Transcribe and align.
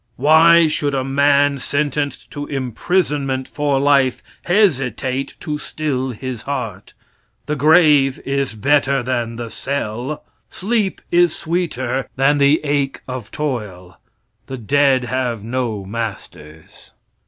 Why 0.15 0.67
should 0.67 0.95
a 0.95 1.03
man 1.03 1.59
sentenced 1.59 2.31
to 2.31 2.47
imprisonment 2.47 3.47
for 3.47 3.79
life 3.79 4.23
hesitate 4.45 5.35
to 5.41 5.59
still 5.59 6.09
his 6.09 6.41
heart? 6.41 6.95
The 7.45 7.55
grave 7.55 8.19
is 8.25 8.55
better 8.55 9.03
than 9.03 9.35
the 9.35 9.51
cell. 9.51 10.23
Sleep 10.49 11.01
is 11.11 11.35
sweeter 11.35 12.09
than 12.15 12.39
the 12.39 12.61
ache 12.63 13.01
of 13.07 13.29
toil. 13.29 13.99
The 14.47 14.57
dead 14.57 15.03
have 15.03 15.43
no 15.43 15.85
masters. 15.85 16.93